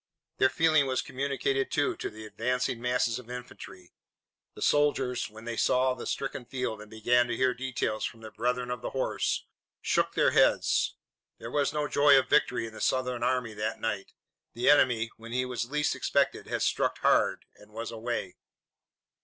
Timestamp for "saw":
5.57-5.93